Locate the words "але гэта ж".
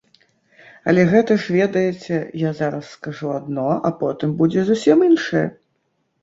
0.93-1.53